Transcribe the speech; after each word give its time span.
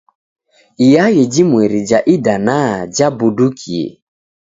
Iaghi 0.87 1.25
jimweri 1.33 1.79
ja 1.89 1.99
idanaa 2.15 2.71
jabudukie. 2.97 3.87